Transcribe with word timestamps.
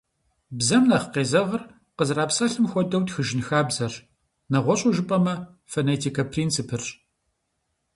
Бзэм 0.57 0.83
нэхъ 0.89 1.07
къезэгъыр 1.13 1.63
къызэрапсэлъым 1.97 2.65
хуэдэу 2.71 3.03
тхыжын 3.07 3.41
хабзэрщ, 3.47 3.95
нэгъуэщӏу 4.51 4.93
жыпӏэмэ, 4.95 5.33
фонетикэ 5.71 6.23
принципырщ. 6.31 6.87